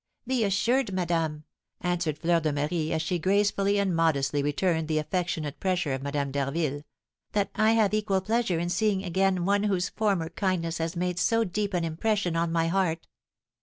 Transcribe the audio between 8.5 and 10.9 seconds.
in seeing again one whose former kindness